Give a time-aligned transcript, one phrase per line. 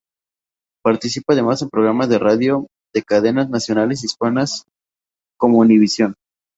[0.83, 4.63] Participa además en programas de radio de cadenas nacionales hispanas
[5.37, 6.15] como Univisión.